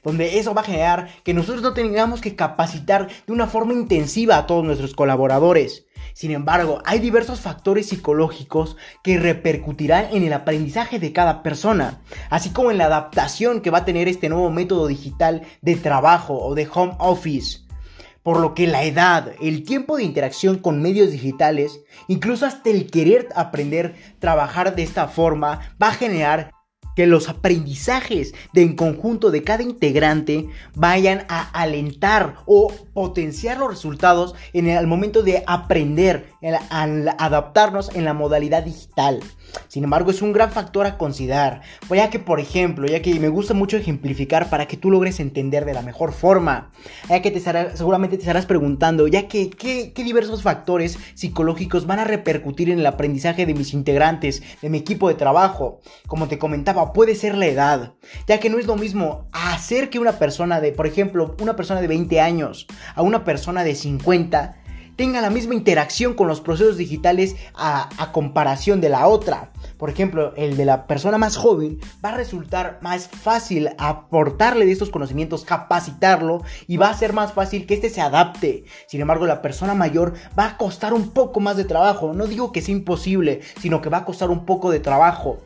donde 0.04 0.40
eso 0.40 0.54
va 0.54 0.62
a 0.62 0.66
generar 0.66 1.10
que 1.24 1.34
nosotros 1.34 1.62
no 1.62 1.74
tengamos 1.74 2.22
que 2.22 2.36
capacitar 2.36 3.10
de 3.28 3.34
una 3.34 3.48
forma 3.48 3.74
intensiva 3.74 4.38
a 4.38 4.48
todos 4.48 4.64
nuestros 4.64 4.94
colaboradores. 4.94 5.86
Sin 6.20 6.32
embargo, 6.32 6.82
hay 6.84 7.00
diversos 7.00 7.40
factores 7.40 7.88
psicológicos 7.88 8.76
que 9.02 9.18
repercutirán 9.18 10.08
en 10.12 10.24
el 10.24 10.34
aprendizaje 10.34 11.00
de 11.00 11.14
cada 11.14 11.42
persona, 11.44 12.02
así 12.30 12.50
como 12.50 12.72
en 12.72 12.78
la 12.78 12.88
adaptación 12.88 13.62
que 13.62 13.70
va 13.70 13.78
a 13.78 13.86
tener 13.86 14.10
este 14.10 14.28
nuevo 14.28 14.52
método 14.52 14.88
digital 14.88 15.44
de 15.62 15.78
trabajo 15.78 16.38
o 16.38 16.56
de 16.56 16.68
home 16.74 16.98
office. 17.00 17.60
Por 18.22 18.42
lo 18.42 18.54
que 18.54 18.68
la 18.68 18.84
edad, 18.84 19.32
el 19.40 19.64
tiempo 19.64 19.96
de 19.96 20.04
interacción 20.04 20.58
con 20.58 20.82
medios 20.82 21.12
digitales, 21.12 21.80
incluso 22.10 22.46
hasta 22.46 22.70
el 22.70 22.92
querer 22.92 23.30
aprender 23.34 23.96
trabajar 24.20 24.76
de 24.76 24.84
esta 24.84 25.08
forma, 25.08 25.74
va 25.82 25.88
a 25.88 25.94
generar 25.94 26.52
que 27.00 27.08
los 27.08 27.30
aprendizajes 27.30 28.34
en 28.54 28.76
conjunto 28.76 29.32
de 29.32 29.42
cada 29.42 29.64
integrante 29.64 30.50
vayan 30.76 31.24
a 31.30 31.50
alentar 31.52 32.36
o 32.46 32.74
potenciar 32.94 33.58
los 33.58 33.70
resultados 33.70 34.36
en 34.52 34.68
el 34.68 34.86
momento 34.86 35.24
de 35.24 35.42
aprender 35.48 36.26
al 36.70 37.16
adaptarnos 37.18 37.94
en 37.96 38.06
la 38.06 38.14
modalidad 38.14 38.64
digital. 38.64 39.20
Sin 39.68 39.84
embargo, 39.84 40.12
es 40.12 40.22
un 40.22 40.32
gran 40.32 40.52
factor 40.52 40.86
a 40.86 40.98
considerar, 40.98 41.62
pues 41.88 42.00
ya 42.00 42.10
que, 42.10 42.20
por 42.20 42.40
ejemplo, 42.40 42.88
ya 42.88 43.02
que 43.02 43.20
me 43.20 43.30
gusta 43.30 43.54
mucho 43.54 43.78
ejemplificar 43.78 44.50
para 44.50 44.68
que 44.68 44.78
tú 44.78 44.92
logres 44.92 45.20
entender 45.20 45.66
de 45.66 45.74
la 45.74 45.82
mejor 45.82 46.14
forma, 46.14 46.72
ya 47.10 47.22
que 47.22 47.32
te 47.32 47.40
seguramente 47.40 48.18
te 48.18 48.24
estarás 48.24 48.46
preguntando, 48.46 49.08
ya 49.08 49.28
que 49.28 49.50
¿qué, 49.50 49.92
qué 49.94 50.04
diversos 50.04 50.44
factores 50.44 50.98
psicológicos 51.16 51.88
van 51.88 52.00
a 52.00 52.04
repercutir 52.04 52.70
en 52.70 52.80
el 52.80 52.86
aprendizaje 52.86 53.46
de 53.46 53.54
mis 53.54 53.74
integrantes, 53.74 54.44
de 54.62 54.70
mi 54.70 54.78
equipo 54.78 55.10
de 55.10 55.16
trabajo. 55.16 55.80
Como 56.08 56.28
te 56.28 56.38
comentaba, 56.38 56.94
puede 56.94 57.16
ser 57.16 57.36
la 57.36 57.48
edad, 57.48 57.94
ya 58.28 58.40
que 58.40 58.50
no 58.50 58.60
es 58.60 58.68
lo 58.68 58.76
mismo 58.76 59.28
hacer 59.32 59.90
que 59.90 60.00
una 60.00 60.14
persona 60.14 60.62
de, 60.62 60.72
por 60.72 60.88
ejemplo, 60.88 61.36
una 61.42 61.56
persona 61.56 61.82
de 61.82 61.88
20 61.88 62.22
años 62.22 62.68
a 62.96 63.02
una 63.02 63.24
persona 63.24 63.64
de 63.64 63.76
50 63.76 64.59
tenga 65.00 65.22
la 65.22 65.30
misma 65.30 65.56
interacción 65.56 66.14
con 66.14 66.28
los 66.28 66.42
procesos 66.42 66.76
digitales 66.76 67.38
a, 67.56 67.88
comparación 68.12 68.82
de 68.82 68.90
la 68.90 69.08
otra. 69.08 69.54
Por 69.78 69.90
ejemplo, 69.90 70.34
el 70.36 70.58
de 70.58 70.66
la 70.66 70.88
persona 70.88 71.18
más 71.18 71.38
joven 71.38 71.80
va 72.04 72.10
a 72.10 72.18
resultar 72.18 72.80
más 72.82 73.08
fácil 73.08 73.70
aportarle 73.78 74.66
de 74.66 74.74
estos 74.74 74.90
conocimientos, 74.90 75.46
capacitarlo 75.46 76.44
y 76.68 76.76
va 76.76 76.90
a 76.90 76.98
ser 76.98 77.14
más 77.14 77.32
fácil 77.32 77.66
que 77.66 77.76
éste 77.76 77.90
se 77.90 78.02
adapte. 78.02 78.66
Sin 78.88 79.00
embargo, 79.00 79.26
la 79.26 79.42
persona 79.42 79.74
mayor 79.74 80.16
va 80.38 80.48
a 80.48 80.58
costar 80.58 80.94
un 80.94 81.12
poco 81.12 81.40
más 81.40 81.56
de 81.56 81.64
trabajo. 81.64 82.12
No 82.14 82.28
digo 82.28 82.52
que 82.52 82.62
sea 82.62 82.76
imposible, 82.76 83.40
sino 83.62 83.82
que 83.82 83.88
va 83.88 84.00
a 84.00 84.06
costar 84.06 84.30
un 84.30 84.46
poco 84.46 84.70
de 84.70 84.82
trabajo 84.82 85.40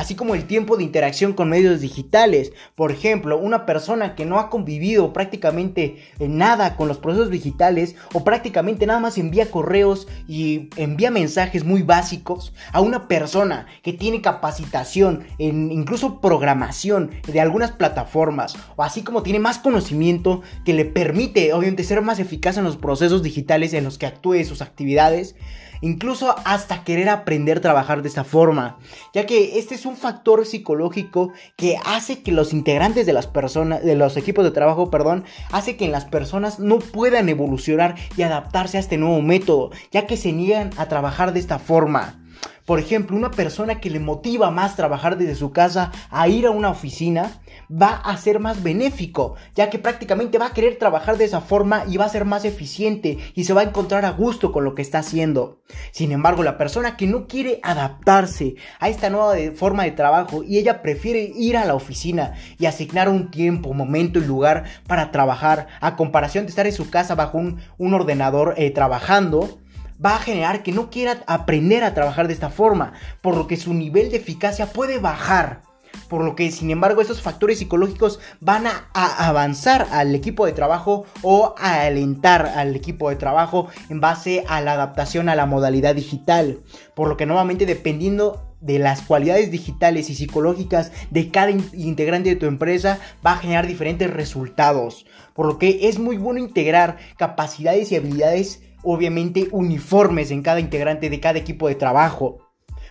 así 0.00 0.14
como 0.14 0.34
el 0.34 0.46
tiempo 0.46 0.78
de 0.78 0.82
interacción 0.82 1.34
con 1.34 1.50
medios 1.50 1.82
digitales. 1.82 2.54
Por 2.74 2.90
ejemplo, 2.90 3.36
una 3.36 3.66
persona 3.66 4.14
que 4.14 4.24
no 4.24 4.38
ha 4.38 4.48
convivido 4.48 5.12
prácticamente 5.12 5.98
en 6.18 6.38
nada 6.38 6.74
con 6.74 6.88
los 6.88 6.96
procesos 6.96 7.30
digitales 7.30 7.96
o 8.14 8.24
prácticamente 8.24 8.86
nada 8.86 8.98
más 8.98 9.18
envía 9.18 9.50
correos 9.50 10.08
y 10.26 10.70
envía 10.76 11.10
mensajes 11.10 11.64
muy 11.64 11.82
básicos 11.82 12.54
a 12.72 12.80
una 12.80 13.08
persona 13.08 13.66
que 13.82 13.92
tiene 13.92 14.22
capacitación 14.22 15.24
en 15.38 15.70
incluso 15.70 16.22
programación 16.22 17.10
de 17.26 17.40
algunas 17.42 17.72
plataformas 17.72 18.56
o 18.76 18.82
así 18.82 19.02
como 19.02 19.22
tiene 19.22 19.38
más 19.38 19.58
conocimiento 19.58 20.40
que 20.64 20.72
le 20.72 20.86
permite 20.86 21.52
obviamente 21.52 21.84
ser 21.84 22.00
más 22.00 22.18
eficaz 22.20 22.56
en 22.56 22.64
los 22.64 22.78
procesos 22.78 23.22
digitales 23.22 23.74
en 23.74 23.84
los 23.84 23.98
que 23.98 24.06
actúe 24.06 24.44
sus 24.44 24.62
actividades 24.62 25.34
incluso 25.80 26.34
hasta 26.44 26.84
querer 26.84 27.08
aprender 27.08 27.58
a 27.58 27.62
trabajar 27.62 28.02
de 28.02 28.08
esta 28.08 28.24
forma, 28.24 28.78
ya 29.12 29.26
que 29.26 29.58
este 29.58 29.74
es 29.74 29.86
un 29.86 29.96
factor 29.96 30.46
psicológico 30.46 31.32
que 31.56 31.76
hace 31.84 32.22
que 32.22 32.32
los 32.32 32.52
integrantes 32.52 33.06
de 33.06 33.12
las 33.12 33.26
personas, 33.26 33.82
de 33.82 33.96
los 33.96 34.16
equipos 34.16 34.44
de 34.44 34.50
trabajo, 34.50 34.90
perdón, 34.90 35.24
hace 35.52 35.76
que 35.76 35.88
las 35.88 36.04
personas 36.04 36.58
no 36.58 36.78
puedan 36.78 37.28
evolucionar 37.28 37.96
y 38.16 38.22
adaptarse 38.22 38.76
a 38.76 38.80
este 38.80 38.98
nuevo 38.98 39.22
método, 39.22 39.70
ya 39.90 40.06
que 40.06 40.16
se 40.16 40.32
niegan 40.32 40.70
a 40.76 40.86
trabajar 40.86 41.32
de 41.32 41.40
esta 41.40 41.58
forma. 41.58 42.16
Por 42.64 42.78
ejemplo, 42.78 43.16
una 43.16 43.32
persona 43.32 43.80
que 43.80 43.90
le 43.90 43.98
motiva 43.98 44.50
más 44.50 44.76
trabajar 44.76 45.18
desde 45.18 45.34
su 45.34 45.50
casa 45.50 45.90
a 46.10 46.28
ir 46.28 46.46
a 46.46 46.50
una 46.50 46.70
oficina 46.70 47.40
va 47.70 47.90
a 47.90 48.16
ser 48.16 48.40
más 48.40 48.62
benéfico, 48.62 49.36
ya 49.54 49.70
que 49.70 49.78
prácticamente 49.78 50.38
va 50.38 50.46
a 50.46 50.52
querer 50.52 50.76
trabajar 50.78 51.16
de 51.16 51.24
esa 51.24 51.40
forma 51.40 51.84
y 51.88 51.96
va 51.96 52.06
a 52.06 52.10
ser 52.10 52.24
más 52.24 52.44
eficiente 52.44 53.18
y 53.34 53.44
se 53.44 53.52
va 53.52 53.60
a 53.60 53.64
encontrar 53.64 54.04
a 54.04 54.10
gusto 54.10 54.52
con 54.52 54.64
lo 54.64 54.74
que 54.74 54.82
está 54.82 54.98
haciendo. 54.98 55.60
Sin 55.92 56.12
embargo, 56.12 56.42
la 56.42 56.58
persona 56.58 56.96
que 56.96 57.06
no 57.06 57.26
quiere 57.26 57.60
adaptarse 57.62 58.56
a 58.80 58.88
esta 58.88 59.10
nueva 59.10 59.36
forma 59.54 59.84
de 59.84 59.92
trabajo 59.92 60.42
y 60.42 60.58
ella 60.58 60.82
prefiere 60.82 61.32
ir 61.36 61.56
a 61.56 61.64
la 61.64 61.74
oficina 61.74 62.34
y 62.58 62.66
asignar 62.66 63.08
un 63.08 63.30
tiempo, 63.30 63.72
momento 63.72 64.18
y 64.18 64.24
lugar 64.24 64.64
para 64.86 65.12
trabajar 65.12 65.68
a 65.80 65.96
comparación 65.96 66.44
de 66.44 66.50
estar 66.50 66.66
en 66.66 66.72
su 66.72 66.90
casa 66.90 67.14
bajo 67.14 67.38
un, 67.38 67.94
ordenador 67.94 68.54
eh, 68.56 68.70
trabajando, 68.70 69.60
va 70.04 70.16
a 70.16 70.20
generar 70.20 70.62
que 70.62 70.72
no 70.72 70.90
quiera 70.90 71.18
aprender 71.26 71.84
a 71.84 71.94
trabajar 71.94 72.26
de 72.26 72.34
esta 72.34 72.50
forma, 72.50 72.94
por 73.20 73.36
lo 73.36 73.46
que 73.46 73.56
su 73.56 73.74
nivel 73.74 74.10
de 74.10 74.16
eficacia 74.16 74.66
puede 74.66 74.98
bajar. 74.98 75.69
Por 76.10 76.24
lo 76.24 76.34
que, 76.34 76.50
sin 76.50 76.70
embargo, 76.70 77.00
estos 77.00 77.22
factores 77.22 77.60
psicológicos 77.60 78.18
van 78.40 78.66
a, 78.66 78.88
avanzar 78.92 79.86
al 79.92 80.12
equipo 80.14 80.44
de 80.44 80.52
trabajo 80.52 81.06
o 81.22 81.54
a 81.56 81.82
alentar 81.82 82.46
al 82.46 82.74
equipo 82.74 83.08
de 83.08 83.16
trabajo 83.16 83.68
en 83.88 84.00
base 84.00 84.44
a 84.48 84.60
la 84.60 84.72
adaptación 84.72 85.28
a 85.28 85.36
la 85.36 85.46
modalidad 85.46 85.94
digital. 85.94 86.58
Por 86.96 87.08
lo 87.08 87.16
que 87.16 87.26
nuevamente 87.26 87.64
dependiendo 87.64 88.56
de 88.60 88.80
las 88.80 89.02
cualidades 89.02 89.52
digitales 89.52 90.10
y 90.10 90.16
psicológicas 90.16 90.90
de 91.10 91.30
cada 91.30 91.52
integrante 91.52 92.30
de 92.30 92.36
tu 92.36 92.46
empresa 92.46 92.98
va 93.24 93.34
a 93.34 93.38
generar 93.38 93.68
diferentes 93.68 94.10
resultados. 94.10 95.06
Por 95.32 95.46
lo 95.46 95.58
que 95.58 95.88
es 95.88 96.00
muy 96.00 96.16
bueno 96.16 96.40
integrar 96.40 96.98
capacidades 97.16 97.92
y 97.92 97.96
habilidades 97.96 98.62
obviamente 98.82 99.48
uniformes 99.52 100.32
en 100.32 100.42
cada 100.42 100.58
integrante 100.58 101.08
de 101.08 101.20
cada 101.20 101.38
equipo 101.38 101.68
de 101.68 101.76
trabajo. 101.76 102.49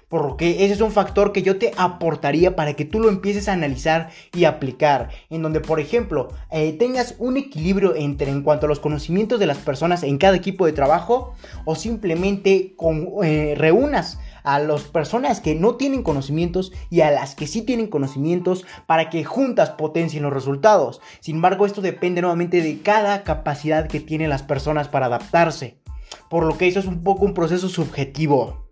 Por 0.09 0.25
lo 0.25 0.37
que 0.37 0.65
ese 0.65 0.73
es 0.73 0.81
un 0.81 0.91
factor 0.91 1.31
que 1.31 1.43
yo 1.43 1.57
te 1.57 1.71
aportaría 1.77 2.55
para 2.55 2.73
que 2.73 2.83
tú 2.83 2.99
lo 2.99 3.09
empieces 3.09 3.47
a 3.47 3.53
analizar 3.53 4.09
y 4.33 4.45
aplicar. 4.45 5.09
En 5.29 5.43
donde, 5.43 5.59
por 5.59 5.79
ejemplo, 5.79 6.29
eh, 6.51 6.73
tengas 6.73 7.13
un 7.19 7.37
equilibrio 7.37 7.95
entre 7.95 8.31
en 8.31 8.41
cuanto 8.41 8.65
a 8.65 8.69
los 8.69 8.79
conocimientos 8.79 9.39
de 9.39 9.45
las 9.45 9.59
personas 9.59 10.01
en 10.01 10.17
cada 10.17 10.35
equipo 10.35 10.65
de 10.65 10.73
trabajo 10.73 11.35
o 11.63 11.75
simplemente 11.75 12.73
con, 12.75 13.07
eh, 13.23 13.53
reúnas 13.55 14.19
a 14.43 14.57
las 14.57 14.83
personas 14.83 15.41
que 15.41 15.53
no 15.53 15.75
tienen 15.75 16.01
conocimientos 16.01 16.71
y 16.89 17.01
a 17.01 17.11
las 17.11 17.35
que 17.35 17.45
sí 17.45 17.61
tienen 17.61 17.87
conocimientos 17.87 18.65
para 18.87 19.11
que 19.11 19.23
juntas 19.23 19.69
potencien 19.71 20.23
los 20.23 20.33
resultados. 20.33 21.01
Sin 21.19 21.35
embargo, 21.35 21.67
esto 21.67 21.81
depende 21.81 22.21
nuevamente 22.21 22.63
de 22.63 22.81
cada 22.81 23.23
capacidad 23.23 23.87
que 23.87 23.99
tienen 23.99 24.29
las 24.29 24.41
personas 24.41 24.87
para 24.87 25.05
adaptarse. 25.05 25.77
Por 26.31 26.45
lo 26.45 26.57
que 26.57 26.67
eso 26.67 26.79
es 26.79 26.87
un 26.87 27.03
poco 27.03 27.25
un 27.25 27.35
proceso 27.35 27.69
subjetivo. 27.69 28.68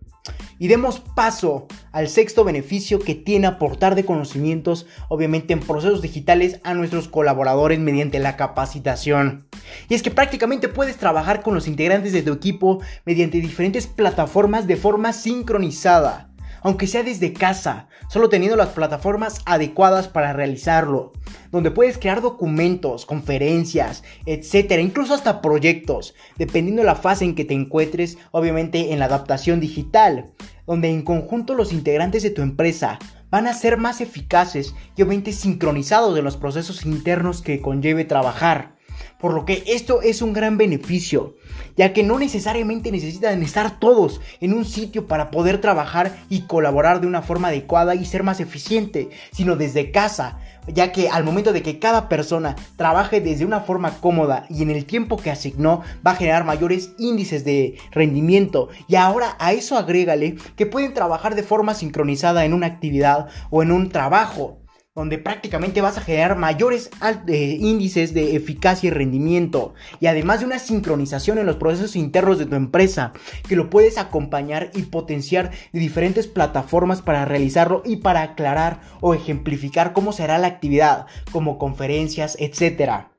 Y 0.59 0.67
demos 0.67 0.99
paso 0.99 1.67
al 1.91 2.09
sexto 2.09 2.43
beneficio 2.43 2.99
que 2.99 3.15
tiene 3.15 3.47
aportar 3.47 3.95
de 3.95 4.05
conocimientos, 4.05 4.85
obviamente 5.09 5.53
en 5.53 5.59
procesos 5.59 6.01
digitales, 6.01 6.59
a 6.63 6.73
nuestros 6.73 7.07
colaboradores 7.07 7.79
mediante 7.79 8.19
la 8.19 8.37
capacitación. 8.37 9.47
Y 9.89 9.95
es 9.95 10.03
que 10.03 10.11
prácticamente 10.11 10.67
puedes 10.67 10.97
trabajar 10.97 11.41
con 11.41 11.55
los 11.55 11.67
integrantes 11.67 12.13
de 12.13 12.23
tu 12.23 12.33
equipo 12.33 12.79
mediante 13.05 13.39
diferentes 13.39 13.87
plataformas 13.87 14.67
de 14.67 14.77
forma 14.77 15.13
sincronizada 15.13 16.26
aunque 16.67 16.85
sea 16.85 17.01
desde 17.01 17.31
casa, 17.31 17.87
solo 18.09 18.27
teniendo 18.27 18.57
las 18.57 18.67
plataformas 18.67 19.41
adecuadas 19.45 20.09
para 20.09 20.33
realizarlo, 20.33 21.13
donde 21.49 21.71
puedes 21.71 21.97
crear 21.97 22.19
documentos, 22.21 23.05
conferencias, 23.05 24.03
etcétera, 24.25 24.81
incluso 24.81 25.13
hasta 25.13 25.39
proyectos, 25.41 26.13
dependiendo 26.35 26.81
de 26.81 26.87
la 26.87 26.95
fase 26.95 27.23
en 27.23 27.35
que 27.35 27.45
te 27.45 27.53
encuentres, 27.53 28.17
obviamente 28.31 28.91
en 28.91 28.99
la 28.99 29.05
adaptación 29.05 29.61
digital, 29.61 30.33
donde 30.65 30.89
en 30.89 31.03
conjunto 31.03 31.53
los 31.53 31.71
integrantes 31.71 32.21
de 32.21 32.31
tu 32.31 32.41
empresa 32.41 32.99
van 33.29 33.47
a 33.47 33.53
ser 33.53 33.77
más 33.77 34.01
eficaces 34.01 34.75
y 34.97 35.03
obviamente 35.03 35.31
sincronizados 35.31 36.17
en 36.17 36.25
los 36.25 36.35
procesos 36.35 36.85
internos 36.85 37.41
que 37.41 37.61
conlleve 37.61 38.03
trabajar. 38.03 38.76
Por 39.19 39.33
lo 39.33 39.45
que 39.45 39.63
esto 39.67 40.01
es 40.01 40.21
un 40.21 40.33
gran 40.33 40.57
beneficio, 40.57 41.35
ya 41.75 41.93
que 41.93 42.03
no 42.03 42.19
necesariamente 42.19 42.91
necesitan 42.91 43.41
estar 43.41 43.79
todos 43.79 44.21
en 44.41 44.53
un 44.53 44.65
sitio 44.65 45.07
para 45.07 45.31
poder 45.31 45.59
trabajar 45.59 46.17
y 46.29 46.41
colaborar 46.41 47.01
de 47.01 47.07
una 47.07 47.21
forma 47.21 47.47
adecuada 47.47 47.95
y 47.95 48.05
ser 48.05 48.23
más 48.23 48.39
eficiente, 48.39 49.09
sino 49.31 49.55
desde 49.55 49.91
casa, 49.91 50.39
ya 50.67 50.91
que 50.91 51.09
al 51.09 51.23
momento 51.23 51.53
de 51.53 51.61
que 51.61 51.79
cada 51.79 52.09
persona 52.09 52.55
trabaje 52.75 53.21
desde 53.21 53.45
una 53.45 53.61
forma 53.61 53.99
cómoda 53.99 54.45
y 54.49 54.61
en 54.63 54.71
el 54.71 54.85
tiempo 54.85 55.17
que 55.17 55.31
asignó 55.31 55.81
va 56.05 56.11
a 56.11 56.15
generar 56.15 56.43
mayores 56.43 56.91
índices 56.97 57.43
de 57.43 57.77
rendimiento. 57.91 58.69
Y 58.87 58.95
ahora 58.95 59.35
a 59.39 59.53
eso 59.53 59.77
agrégale 59.77 60.35
que 60.55 60.65
pueden 60.65 60.93
trabajar 60.93 61.35
de 61.35 61.43
forma 61.43 61.73
sincronizada 61.73 62.45
en 62.45 62.53
una 62.53 62.67
actividad 62.67 63.27
o 63.49 63.63
en 63.63 63.71
un 63.71 63.89
trabajo 63.89 64.59
donde 64.97 65.19
prácticamente 65.19 65.79
vas 65.79 65.99
a 65.99 66.01
generar 66.01 66.35
mayores 66.37 66.89
eh, 67.27 67.57
índices 67.59 68.15
de 68.15 68.35
eficacia 68.35 68.87
y 68.87 68.89
rendimiento 68.89 69.75
y 69.99 70.07
además 70.07 70.39
de 70.39 70.47
una 70.47 70.57
sincronización 70.57 71.37
en 71.37 71.45
los 71.45 71.57
procesos 71.57 71.95
internos 71.95 72.39
de 72.39 72.47
tu 72.47 72.55
empresa 72.55 73.13
que 73.47 73.55
lo 73.55 73.69
puedes 73.69 73.99
acompañar 73.99 74.71
y 74.73 74.81
potenciar 74.81 75.51
de 75.71 75.79
diferentes 75.79 76.25
plataformas 76.25 77.03
para 77.03 77.25
realizarlo 77.25 77.83
y 77.85 77.97
para 77.97 78.23
aclarar 78.23 78.81
o 78.99 79.13
ejemplificar 79.13 79.93
cómo 79.93 80.13
será 80.13 80.39
la 80.39 80.47
actividad 80.47 81.05
como 81.31 81.59
conferencias, 81.59 82.35
etcétera. 82.39 83.11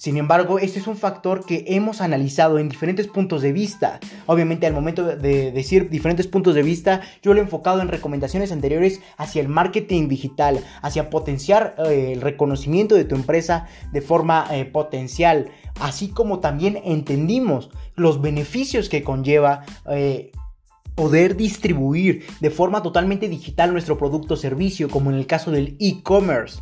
Sin 0.00 0.16
embargo, 0.16 0.58
este 0.58 0.78
es 0.78 0.86
un 0.86 0.96
factor 0.96 1.44
que 1.44 1.62
hemos 1.66 2.00
analizado 2.00 2.58
en 2.58 2.70
diferentes 2.70 3.06
puntos 3.06 3.42
de 3.42 3.52
vista. 3.52 4.00
Obviamente, 4.24 4.66
al 4.66 4.72
momento 4.72 5.04
de 5.04 5.52
decir 5.52 5.90
diferentes 5.90 6.26
puntos 6.26 6.54
de 6.54 6.62
vista, 6.62 7.02
yo 7.22 7.34
lo 7.34 7.40
he 7.40 7.42
enfocado 7.42 7.82
en 7.82 7.88
recomendaciones 7.88 8.50
anteriores 8.50 9.02
hacia 9.18 9.42
el 9.42 9.48
marketing 9.48 10.08
digital, 10.08 10.64
hacia 10.80 11.10
potenciar 11.10 11.74
eh, 11.76 12.12
el 12.14 12.22
reconocimiento 12.22 12.94
de 12.94 13.04
tu 13.04 13.14
empresa 13.14 13.66
de 13.92 14.00
forma 14.00 14.46
eh, 14.52 14.64
potencial, 14.64 15.50
así 15.80 16.08
como 16.08 16.40
también 16.40 16.80
entendimos 16.82 17.68
los 17.94 18.22
beneficios 18.22 18.88
que 18.88 19.02
conlleva. 19.04 19.66
Eh, 19.90 20.32
poder 20.94 21.36
distribuir 21.36 22.26
de 22.40 22.50
forma 22.50 22.82
totalmente 22.82 23.28
digital 23.28 23.72
nuestro 23.72 23.96
producto 23.96 24.34
o 24.34 24.36
servicio, 24.36 24.90
como 24.90 25.10
en 25.10 25.16
el 25.16 25.26
caso 25.26 25.50
del 25.50 25.76
e-commerce 25.78 26.60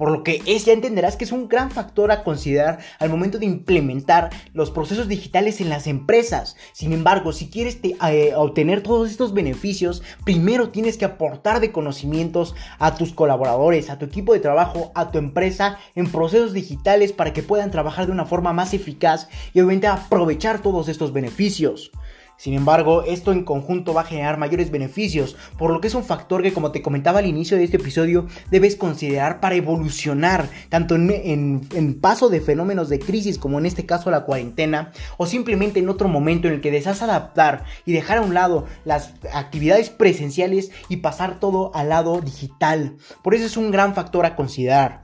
por 0.00 0.10
lo 0.10 0.24
que 0.24 0.40
es, 0.46 0.64
ya 0.64 0.72
entenderás 0.72 1.16
que 1.16 1.24
es 1.24 1.30
un 1.30 1.46
gran 1.46 1.70
factor 1.70 2.10
a 2.10 2.24
considerar 2.24 2.78
al 3.00 3.10
momento 3.10 3.38
de 3.38 3.44
implementar 3.44 4.30
los 4.54 4.70
procesos 4.70 5.08
digitales 5.08 5.60
en 5.60 5.68
las 5.68 5.86
empresas. 5.86 6.56
Sin 6.72 6.94
embargo, 6.94 7.34
si 7.34 7.50
quieres 7.50 7.78
eh, 7.84 8.32
obtener 8.34 8.82
todos 8.82 9.10
estos 9.10 9.34
beneficios, 9.34 10.02
primero 10.24 10.70
tienes 10.70 10.96
que 10.96 11.04
aportar 11.04 11.60
de 11.60 11.70
conocimientos 11.70 12.54
a 12.78 12.94
tus 12.94 13.12
colaboradores, 13.12 13.90
a 13.90 13.98
tu 13.98 14.06
equipo 14.06 14.32
de 14.32 14.40
trabajo, 14.40 14.90
a 14.94 15.10
tu 15.10 15.18
empresa 15.18 15.76
en 15.94 16.10
procesos 16.10 16.54
digitales 16.54 17.12
para 17.12 17.34
que 17.34 17.42
puedan 17.42 17.70
trabajar 17.70 18.06
de 18.06 18.12
una 18.12 18.24
forma 18.24 18.54
más 18.54 18.72
eficaz 18.72 19.28
y 19.52 19.58
obviamente 19.58 19.86
aprovechar 19.86 20.62
todos 20.62 20.88
estos 20.88 21.12
beneficios. 21.12 21.92
Sin 22.40 22.54
embargo, 22.54 23.02
esto 23.02 23.32
en 23.32 23.44
conjunto 23.44 23.92
va 23.92 24.00
a 24.00 24.04
generar 24.04 24.38
mayores 24.38 24.70
beneficios, 24.70 25.36
por 25.58 25.70
lo 25.70 25.82
que 25.82 25.88
es 25.88 25.94
un 25.94 26.04
factor 26.04 26.42
que 26.42 26.54
como 26.54 26.72
te 26.72 26.80
comentaba 26.80 27.18
al 27.18 27.26
inicio 27.26 27.58
de 27.58 27.64
este 27.64 27.76
episodio, 27.76 28.28
debes 28.50 28.76
considerar 28.76 29.40
para 29.40 29.56
evolucionar, 29.56 30.48
tanto 30.70 30.94
en, 30.94 31.98
paso 32.00 32.30
de 32.30 32.40
fenómenos 32.40 32.88
de 32.88 32.98
crisis 32.98 33.36
como 33.36 33.58
en 33.58 33.66
este 33.66 33.84
caso 33.84 34.10
la 34.10 34.24
cuarentena, 34.24 34.90
o 35.18 35.26
simplemente 35.26 35.80
en 35.80 35.90
otro 35.90 36.08
momento 36.08 36.48
en 36.48 36.54
el 36.54 36.60
que 36.62 36.70
deseas 36.70 37.02
adaptar 37.02 37.64
y 37.84 37.92
dejar 37.92 38.16
a 38.16 38.22
un 38.22 38.32
lado 38.32 38.64
las 38.86 39.12
actividades 39.34 39.90
presenciales 39.90 40.70
y 40.88 40.96
pasar 40.96 41.40
todo 41.40 41.72
al 41.74 41.90
lado 41.90 42.22
digital. 42.22 42.96
Por 43.22 43.34
eso 43.34 43.44
es 43.44 43.58
un 43.58 43.70
gran 43.70 43.94
factor 43.94 44.24
a 44.24 44.34
considerar. 44.34 45.02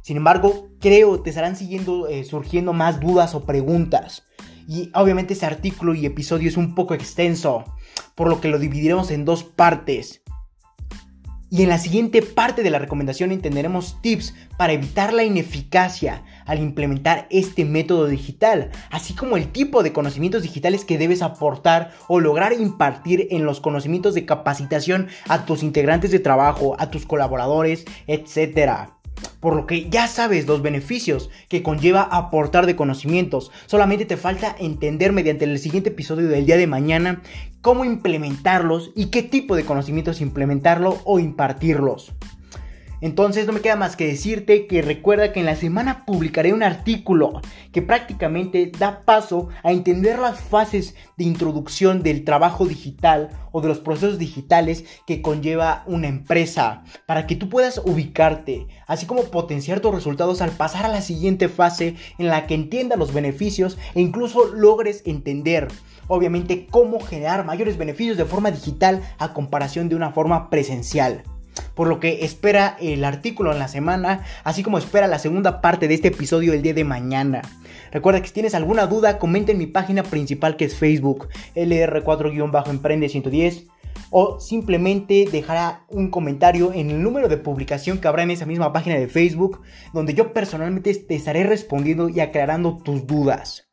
Sin 0.00 0.16
embargo, 0.16 0.66
creo 0.80 1.22
te 1.22 1.30
estarán 1.30 1.54
siguiendo 1.54 2.08
eh, 2.08 2.24
surgiendo 2.24 2.72
más 2.72 2.98
dudas 2.98 3.36
o 3.36 3.44
preguntas. 3.44 4.24
Y 4.68 4.90
obviamente 4.94 5.34
ese 5.34 5.46
artículo 5.46 5.94
y 5.94 6.06
episodio 6.06 6.48
es 6.48 6.56
un 6.56 6.74
poco 6.74 6.94
extenso, 6.94 7.64
por 8.14 8.28
lo 8.28 8.40
que 8.40 8.48
lo 8.48 8.58
dividiremos 8.58 9.10
en 9.10 9.24
dos 9.24 9.44
partes. 9.44 10.22
Y 11.52 11.62
en 11.62 11.68
la 11.68 11.76
siguiente 11.76 12.22
parte 12.22 12.62
de 12.62 12.70
la 12.70 12.78
recomendación 12.78 13.30
entenderemos 13.30 14.00
tips 14.00 14.34
para 14.56 14.72
evitar 14.72 15.12
la 15.12 15.22
ineficacia 15.22 16.24
al 16.46 16.60
implementar 16.60 17.26
este 17.28 17.66
método 17.66 18.06
digital, 18.06 18.70
así 18.90 19.12
como 19.12 19.36
el 19.36 19.52
tipo 19.52 19.82
de 19.82 19.92
conocimientos 19.92 20.44
digitales 20.44 20.86
que 20.86 20.96
debes 20.96 21.20
aportar 21.20 21.92
o 22.08 22.20
lograr 22.20 22.54
impartir 22.54 23.28
en 23.30 23.44
los 23.44 23.60
conocimientos 23.60 24.14
de 24.14 24.24
capacitación 24.24 25.08
a 25.28 25.44
tus 25.44 25.62
integrantes 25.62 26.10
de 26.10 26.20
trabajo, 26.20 26.74
a 26.78 26.90
tus 26.90 27.04
colaboradores, 27.04 27.84
etc 28.06 28.92
por 29.40 29.56
lo 29.56 29.66
que 29.66 29.88
ya 29.90 30.06
sabes 30.08 30.46
los 30.46 30.62
beneficios 30.62 31.30
que 31.48 31.62
conlleva 31.62 32.02
aportar 32.02 32.66
de 32.66 32.76
conocimientos. 32.76 33.50
Solamente 33.66 34.04
te 34.04 34.16
falta 34.16 34.54
entender 34.58 35.12
mediante 35.12 35.44
el 35.44 35.58
siguiente 35.58 35.90
episodio 35.90 36.28
del 36.28 36.46
día 36.46 36.56
de 36.56 36.66
mañana 36.66 37.22
cómo 37.60 37.84
implementarlos 37.84 38.90
y 38.94 39.06
qué 39.06 39.22
tipo 39.22 39.56
de 39.56 39.64
conocimientos 39.64 40.20
implementarlo 40.20 41.00
o 41.04 41.18
impartirlos. 41.18 42.12
Entonces 43.02 43.48
no 43.48 43.52
me 43.52 43.60
queda 43.60 43.74
más 43.74 43.96
que 43.96 44.06
decirte 44.06 44.68
que 44.68 44.80
recuerda 44.80 45.32
que 45.32 45.40
en 45.40 45.46
la 45.46 45.56
semana 45.56 46.04
publicaré 46.06 46.52
un 46.52 46.62
artículo 46.62 47.42
que 47.72 47.82
prácticamente 47.82 48.70
da 48.78 49.04
paso 49.04 49.48
a 49.64 49.72
entender 49.72 50.20
las 50.20 50.40
fases 50.40 50.94
de 51.16 51.24
introducción 51.24 52.04
del 52.04 52.24
trabajo 52.24 52.64
digital 52.64 53.30
o 53.50 53.60
de 53.60 53.66
los 53.66 53.80
procesos 53.80 54.18
digitales 54.20 54.84
que 55.04 55.20
conlleva 55.20 55.82
una 55.86 56.06
empresa 56.06 56.84
para 57.04 57.26
que 57.26 57.34
tú 57.34 57.48
puedas 57.48 57.82
ubicarte, 57.84 58.68
así 58.86 59.04
como 59.04 59.24
potenciar 59.24 59.80
tus 59.80 59.92
resultados 59.92 60.40
al 60.40 60.52
pasar 60.52 60.86
a 60.86 60.88
la 60.88 61.02
siguiente 61.02 61.48
fase 61.48 61.96
en 62.18 62.28
la 62.28 62.46
que 62.46 62.54
entiendas 62.54 63.00
los 63.00 63.12
beneficios 63.12 63.78
e 63.96 64.00
incluso 64.00 64.46
logres 64.46 65.02
entender 65.06 65.66
obviamente 66.06 66.68
cómo 66.70 67.00
generar 67.00 67.44
mayores 67.44 67.76
beneficios 67.76 68.16
de 68.16 68.26
forma 68.26 68.52
digital 68.52 69.02
a 69.18 69.32
comparación 69.32 69.88
de 69.88 69.96
una 69.96 70.12
forma 70.12 70.50
presencial 70.50 71.24
por 71.74 71.88
lo 71.88 72.00
que 72.00 72.24
espera 72.24 72.76
el 72.80 73.04
artículo 73.04 73.52
en 73.52 73.58
la 73.58 73.68
semana, 73.68 74.24
así 74.44 74.62
como 74.62 74.78
espera 74.78 75.06
la 75.06 75.18
segunda 75.18 75.60
parte 75.60 75.88
de 75.88 75.94
este 75.94 76.08
episodio 76.08 76.52
el 76.52 76.62
día 76.62 76.74
de 76.74 76.84
mañana. 76.84 77.42
Recuerda 77.90 78.20
que 78.20 78.28
si 78.28 78.34
tienes 78.34 78.54
alguna 78.54 78.86
duda, 78.86 79.18
comenta 79.18 79.52
en 79.52 79.58
mi 79.58 79.66
página 79.66 80.02
principal 80.02 80.56
que 80.56 80.64
es 80.64 80.74
Facebook, 80.74 81.28
LR4-Emprende110 81.54 83.68
o 84.10 84.40
simplemente 84.40 85.26
dejará 85.30 85.84
un 85.88 86.10
comentario 86.10 86.72
en 86.72 86.90
el 86.90 87.02
número 87.02 87.28
de 87.28 87.38
publicación 87.38 87.98
que 87.98 88.08
habrá 88.08 88.22
en 88.22 88.30
esa 88.30 88.46
misma 88.46 88.72
página 88.72 88.96
de 88.96 89.08
Facebook, 89.08 89.60
donde 89.92 90.14
yo 90.14 90.32
personalmente 90.32 90.94
te 90.94 91.14
estaré 91.14 91.44
respondiendo 91.44 92.08
y 92.08 92.20
aclarando 92.20 92.76
tus 92.76 93.06
dudas. 93.06 93.68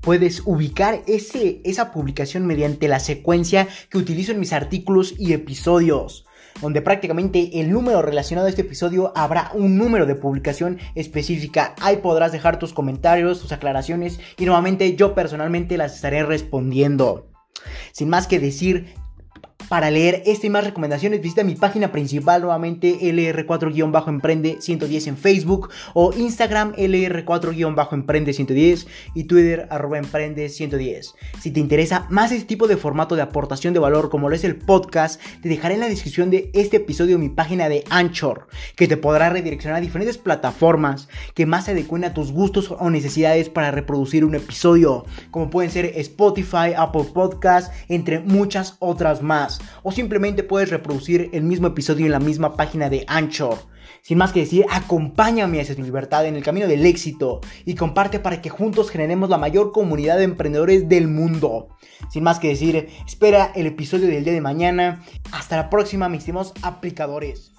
Puedes 0.00 0.42
ubicar 0.46 1.02
ese, 1.06 1.60
esa 1.64 1.92
publicación 1.92 2.46
mediante 2.46 2.88
la 2.88 3.00
secuencia 3.00 3.68
que 3.90 3.98
utilizo 3.98 4.32
en 4.32 4.40
mis 4.40 4.52
artículos 4.52 5.14
y 5.18 5.32
episodios 5.32 6.25
donde 6.60 6.82
prácticamente 6.82 7.60
el 7.60 7.70
número 7.70 8.02
relacionado 8.02 8.46
a 8.46 8.50
este 8.50 8.62
episodio 8.62 9.12
habrá 9.14 9.50
un 9.54 9.76
número 9.76 10.06
de 10.06 10.14
publicación 10.14 10.78
específica. 10.94 11.74
Ahí 11.80 11.98
podrás 11.98 12.32
dejar 12.32 12.58
tus 12.58 12.72
comentarios, 12.72 13.40
tus 13.40 13.52
aclaraciones 13.52 14.20
y 14.38 14.44
nuevamente 14.44 14.96
yo 14.96 15.14
personalmente 15.14 15.76
las 15.76 15.94
estaré 15.94 16.22
respondiendo. 16.24 17.30
Sin 17.92 18.08
más 18.08 18.26
que 18.26 18.38
decir, 18.38 18.94
para 19.68 19.90
leer 19.90 20.22
este 20.26 20.46
y 20.46 20.50
más 20.50 20.64
recomendaciones, 20.64 21.20
visita 21.20 21.42
mi 21.42 21.56
página 21.56 21.90
principal 21.90 22.42
nuevamente 22.42 22.98
LR4-Emprende 23.00 24.58
110 24.60 25.06
en 25.08 25.16
Facebook 25.16 25.70
o 25.94 26.12
Instagram 26.16 26.72
LR4-Emprende 26.74 28.32
110 28.32 28.86
y 29.14 29.24
Twitter 29.24 29.66
arroba 29.70 29.98
Emprende 29.98 30.48
110. 30.48 31.14
Si 31.40 31.50
te 31.50 31.60
interesa 31.60 32.06
más 32.10 32.30
este 32.30 32.46
tipo 32.46 32.68
de 32.68 32.76
formato 32.76 33.16
de 33.16 33.22
aportación 33.22 33.74
de 33.74 33.80
valor 33.80 34.08
como 34.08 34.28
lo 34.28 34.36
es 34.36 34.44
el 34.44 34.56
podcast, 34.56 35.20
te 35.42 35.48
dejaré 35.48 35.74
en 35.74 35.80
la 35.80 35.88
descripción 35.88 36.30
de 36.30 36.50
este 36.54 36.76
episodio 36.76 37.18
mi 37.18 37.28
página 37.28 37.68
de 37.68 37.82
Anchor, 37.90 38.46
que 38.76 38.86
te 38.86 38.96
podrá 38.96 39.30
redireccionar 39.30 39.78
a 39.78 39.80
diferentes 39.82 40.18
plataformas 40.18 41.08
que 41.34 41.46
más 41.46 41.64
se 41.64 41.72
adecuen 41.72 42.04
a 42.04 42.14
tus 42.14 42.30
gustos 42.30 42.70
o 42.70 42.90
necesidades 42.90 43.48
para 43.48 43.72
reproducir 43.72 44.24
un 44.24 44.36
episodio, 44.36 45.06
como 45.30 45.50
pueden 45.50 45.72
ser 45.72 45.86
Spotify, 45.96 46.74
Apple 46.76 47.06
Podcast, 47.12 47.72
entre 47.88 48.20
muchas 48.20 48.76
otras 48.78 49.22
más 49.22 49.55
o 49.82 49.92
simplemente 49.92 50.42
puedes 50.42 50.70
reproducir 50.70 51.30
el 51.32 51.42
mismo 51.42 51.68
episodio 51.68 52.06
en 52.06 52.12
la 52.12 52.20
misma 52.20 52.56
página 52.56 52.88
de 52.88 53.04
Anchor. 53.08 53.58
Sin 54.02 54.18
más 54.18 54.32
que 54.32 54.40
decir, 54.40 54.64
acompáñame 54.70 55.58
a 55.58 55.62
esa 55.62 55.74
libertad 55.74 56.26
en 56.26 56.36
el 56.36 56.44
camino 56.44 56.68
del 56.68 56.86
éxito 56.86 57.40
y 57.64 57.74
comparte 57.74 58.20
para 58.20 58.40
que 58.40 58.50
juntos 58.50 58.90
generemos 58.90 59.30
la 59.30 59.38
mayor 59.38 59.72
comunidad 59.72 60.18
de 60.18 60.24
emprendedores 60.24 60.88
del 60.88 61.08
mundo. 61.08 61.68
Sin 62.10 62.22
más 62.22 62.38
que 62.38 62.48
decir, 62.48 62.88
espera 63.04 63.50
el 63.54 63.66
episodio 63.66 64.06
del 64.06 64.22
día 64.22 64.32
de 64.32 64.40
mañana. 64.40 65.04
Hasta 65.32 65.56
la 65.56 65.70
próxima, 65.70 66.08
mis 66.08 66.26
aplicadores. 66.62 67.55